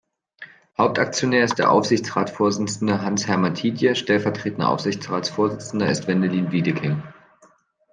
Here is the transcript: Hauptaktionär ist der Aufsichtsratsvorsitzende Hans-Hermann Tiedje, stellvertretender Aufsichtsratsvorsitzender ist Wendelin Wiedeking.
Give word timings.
Hauptaktionär 0.79 1.43
ist 1.45 1.59
der 1.59 1.69
Aufsichtsratsvorsitzende 1.69 3.03
Hans-Hermann 3.03 3.53
Tiedje, 3.53 3.95
stellvertretender 3.95 4.67
Aufsichtsratsvorsitzender 4.67 5.91
ist 5.91 6.07
Wendelin 6.07 6.51
Wiedeking. 6.51 7.03